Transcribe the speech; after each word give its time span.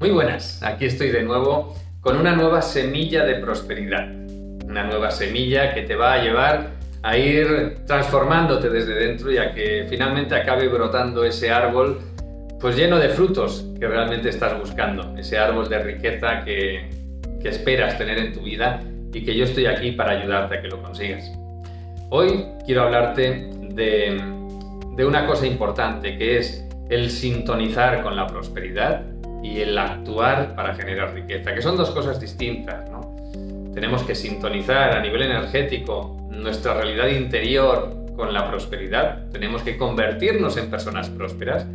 Muy 0.00 0.10
buenas, 0.10 0.62
aquí 0.62 0.84
estoy 0.84 1.10
de 1.10 1.24
nuevo 1.24 1.74
con 2.00 2.16
una 2.16 2.32
nueva 2.36 2.62
semilla 2.62 3.24
de 3.24 3.34
prosperidad. 3.34 4.08
Una 4.64 4.84
nueva 4.84 5.10
semilla 5.10 5.74
que 5.74 5.82
te 5.82 5.96
va 5.96 6.12
a 6.12 6.22
llevar 6.22 6.68
a 7.02 7.16
ir 7.16 7.78
transformándote 7.84 8.70
desde 8.70 8.94
dentro 8.94 9.32
y 9.32 9.38
a 9.38 9.52
que 9.52 9.86
finalmente 9.90 10.36
acabe 10.36 10.68
brotando 10.68 11.24
ese 11.24 11.50
árbol 11.50 11.98
pues 12.60 12.76
lleno 12.76 13.00
de 13.00 13.08
frutos 13.08 13.66
que 13.80 13.88
realmente 13.88 14.28
estás 14.28 14.56
buscando, 14.56 15.16
ese 15.18 15.36
árbol 15.36 15.68
de 15.68 15.80
riqueza 15.80 16.44
que, 16.44 16.90
esperas 17.42 17.98
tener 17.98 18.18
en 18.18 18.32
tu 18.32 18.42
vida 18.42 18.80
y 19.12 19.24
que 19.24 19.34
yo 19.34 19.42
estoy 19.42 19.66
aquí 19.66 19.90
para 19.90 20.12
ayudarte 20.12 20.58
a 20.58 20.62
que 20.62 20.68
lo 20.68 20.80
consigas. 20.80 21.28
Hoy 22.10 22.44
quiero 22.64 22.82
hablarte 22.82 23.50
de 23.74 25.04
una 25.04 25.26
cosa 25.26 25.44
importante 25.44 26.16
que 26.16 26.38
es 26.38 26.64
el 26.88 27.10
sintonizar 27.10 28.00
con 28.02 28.14
la 28.14 28.28
prosperidad 28.28 29.17
y 29.42 29.60
el 29.60 29.76
actuar 29.78 30.54
para 30.54 30.74
generar 30.74 31.14
riqueza, 31.14 31.54
que 31.54 31.62
son 31.62 31.76
dos 31.76 31.90
cosas 31.90 32.20
distintas, 32.20 32.90
¿no? 32.90 33.16
Tenemos 33.72 34.02
que 34.02 34.14
sintonizar 34.14 34.96
a 34.96 35.00
nivel 35.00 35.22
energético 35.22 36.16
nuestra 36.30 36.74
realidad 36.74 37.08
interior 37.08 37.94
con 38.16 38.32
la 38.32 38.50
prosperidad, 38.50 39.28
tenemos 39.30 39.62
que 39.62 39.76
convertirnos 39.76 40.56
en 40.56 40.70
personas 40.70 41.08
prósperas, 41.08 41.66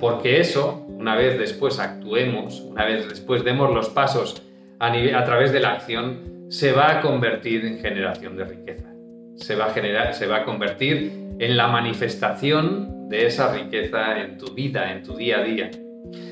porque 0.00 0.40
eso, 0.40 0.84
una 0.88 1.14
vez 1.14 1.38
después 1.38 1.78
actuemos, 1.78 2.60
una 2.60 2.84
vez 2.84 3.08
después 3.08 3.44
demos 3.44 3.72
los 3.72 3.88
pasos 3.88 4.42
a, 4.80 4.88
a 4.88 5.24
través 5.24 5.52
de 5.52 5.60
la 5.60 5.74
acción, 5.74 6.46
se 6.48 6.72
va 6.72 6.98
a 6.98 7.00
convertir 7.00 7.64
en 7.64 7.78
generación 7.78 8.36
de 8.36 8.44
riqueza. 8.44 8.88
Se 9.36 9.54
va 9.54 9.70
generar, 9.70 10.12
se 10.14 10.26
va 10.26 10.38
a 10.38 10.44
convertir 10.44 11.12
en 11.38 11.56
la 11.56 11.68
manifestación 11.68 13.08
de 13.08 13.26
esa 13.26 13.52
riqueza 13.52 14.20
en 14.20 14.38
tu 14.38 14.52
vida, 14.52 14.92
en 14.92 15.02
tu 15.02 15.16
día 15.16 15.38
a 15.38 15.42
día. 15.44 15.70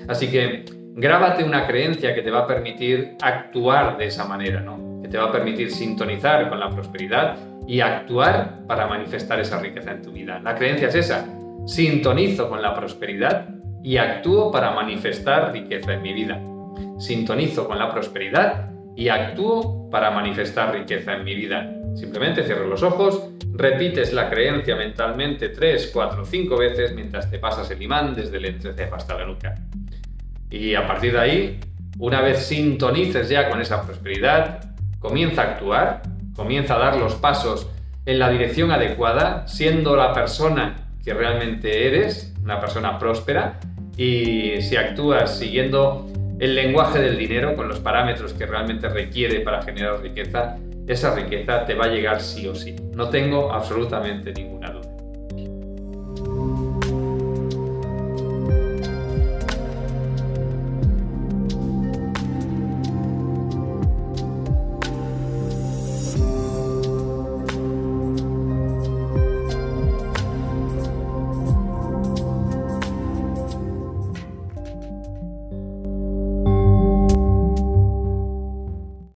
Así 0.09 0.31
que 0.31 0.65
grábate 0.95 1.45
una 1.45 1.67
creencia 1.67 2.15
que 2.15 2.23
te 2.23 2.31
va 2.31 2.41
a 2.41 2.47
permitir 2.47 3.17
actuar 3.23 3.97
de 3.97 4.07
esa 4.07 4.25
manera, 4.25 4.61
¿no? 4.61 5.01
Que 5.03 5.09
te 5.09 5.19
va 5.19 5.27
a 5.27 5.33
permitir 5.33 5.71
sintonizar 5.71 6.49
con 6.49 6.61
la 6.61 6.71
prosperidad 6.71 7.37
y 7.67 7.81
actuar 7.81 8.67
para 8.67 8.87
manifestar 8.87 9.41
esa 9.41 9.61
riqueza 9.61 9.93
en 9.93 10.03
tu 10.03 10.13
vida. 10.13 10.41
La 10.41 10.55
creencia 10.55 10.89
es 10.89 10.95
esa, 10.95 11.27
sintonizo 11.67 12.49
con 12.49 12.63
la 12.63 12.75
prosperidad 12.75 13.49
y 13.83 13.97
actúo 13.97 14.51
para 14.51 14.73
manifestar 14.73 15.53
riqueza 15.53 15.95
en 15.95 16.03
mi 16.03 16.13
vida. 16.13 16.41
Sintonizo 16.99 17.67
con 17.67 17.79
la 17.79 17.91
prosperidad 17.91 18.71
y 18.97 19.09
actúo 19.09 19.89
para 19.91 20.11
manifestar 20.11 20.75
riqueza 20.75 21.15
en 21.15 21.25
mi 21.25 21.35
vida. 21.35 21.80
Simplemente 21.95 22.45
cierro 22.45 22.67
los 22.67 22.83
ojos, 22.83 23.23
repites 23.53 24.13
la 24.13 24.31
creencia 24.31 24.77
mentalmente 24.77 25.51
3, 25.51 25.91
4, 25.93 26.25
5 26.25 26.57
veces 26.57 26.95
mientras 26.95 27.31
te 27.31 27.39
pasas 27.39 27.71
el 27.71 27.83
imán 27.83 28.15
desde 28.15 28.39
el 28.39 28.47
entrecejo 28.47 28.95
hasta 28.95 29.19
la 29.19 29.27
nuca. 29.27 29.55
Y 30.51 30.75
a 30.75 30.87
partir 30.87 31.13
de 31.13 31.19
ahí, 31.19 31.61
una 31.99 32.23
vez 32.23 32.47
sintonices 32.47 33.29
ya 33.29 33.49
con 33.49 33.61
esa 33.61 33.83
prosperidad, 33.85 34.75
comienza 34.99 35.43
a 35.43 35.45
actuar, 35.53 36.03
comienza 36.35 36.77
a 36.77 36.79
dar 36.79 36.97
los 36.97 37.15
pasos 37.15 37.69
en 38.07 38.19
la 38.19 38.31
dirección 38.31 38.71
adecuada, 38.71 39.47
siendo 39.47 39.97
la 39.97 40.13
persona 40.13 40.77
que 41.05 41.15
realmente 41.15 41.87
eres, 41.87 42.35
una 42.43 42.61
persona 42.61 42.99
próspera, 42.99 43.61
y 43.97 44.61
si 44.63 44.77
actúas 44.77 45.39
siguiendo 45.39 46.07
el 46.39 46.55
lenguaje 46.55 47.01
del 47.01 47.19
dinero, 47.19 47.55
con 47.55 47.69
los 47.69 47.81
parámetros 47.81 48.33
que 48.33 48.47
realmente 48.47 48.89
requiere 48.89 49.41
para 49.41 49.63
generar 49.63 50.01
riqueza, 50.01 50.57
esa 50.93 51.15
riqueza 51.15 51.65
te 51.65 51.75
va 51.75 51.85
a 51.85 51.89
llegar 51.89 52.21
sí 52.21 52.49
o 52.49 52.55
sí. 52.55 52.75
No 52.95 53.09
tengo 53.09 53.53
absolutamente 53.53 54.33
ninguna 54.33 54.71
duda. 54.73 54.80